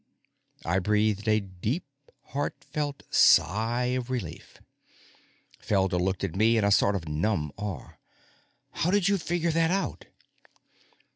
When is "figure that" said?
9.19-9.69